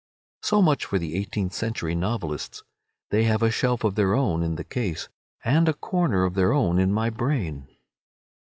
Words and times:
So 0.41 0.63
much 0.63 0.85
for 0.85 0.97
the 0.97 1.15
eighteenth 1.15 1.53
century 1.53 1.93
novelists. 1.93 2.63
They 3.11 3.25
have 3.25 3.43
a 3.43 3.51
shelf 3.51 3.83
of 3.83 3.93
their 3.93 4.15
own 4.15 4.41
in 4.41 4.55
the 4.55 4.63
case, 4.63 5.09
and 5.45 5.69
a 5.69 5.75
corner 5.75 6.23
of 6.25 6.33
their 6.33 6.53
own 6.53 6.79
in 6.79 6.91
my 6.91 7.11
brain. 7.11 7.67